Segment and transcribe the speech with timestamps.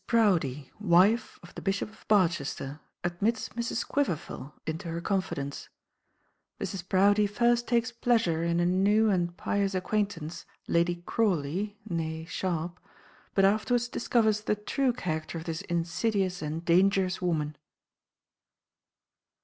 [0.07, 3.87] Proudie, wife of the Bishop of Barchester, admits Mrs.
[3.87, 5.69] Quiverful into her confidence.
[6.59, 6.89] Mrs.
[6.89, 12.79] Proudie first takes pleasure in a new and pious acquaintance, Lady Crawley (née Sharp),
[13.35, 17.55] but afterwards discovers the true character of this insidious and dangerous woman.